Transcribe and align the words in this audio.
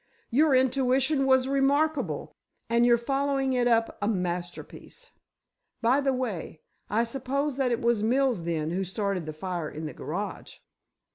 Your 0.31 0.55
intuition 0.55 1.27
was 1.27 1.47
remarkable 1.47 2.35
and 2.71 2.87
your 2.87 2.97
following 2.97 3.53
it 3.53 3.67
up 3.67 3.99
a 4.01 4.07
masterpiece! 4.07 5.11
By 5.79 6.01
the 6.01 6.11
way, 6.11 6.61
I 6.89 7.03
suppose 7.03 7.55
that 7.57 7.71
it 7.71 7.81
was 7.83 8.01
Mills, 8.01 8.41
then, 8.41 8.71
who 8.71 8.83
started 8.83 9.27
the 9.27 9.31
fire 9.33 9.69
in 9.69 9.85
the 9.85 9.93
garage?" 9.93 10.55